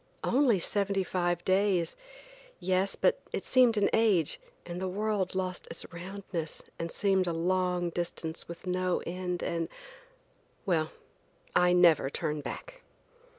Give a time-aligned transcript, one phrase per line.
[0.23, 1.95] Only seventy five days!
[2.59, 7.33] Yes, but it seemed an age and the world lost its roundness and seemed a
[7.33, 10.89] long distance with no end, and–well,
[11.55, 12.81] I never turn back.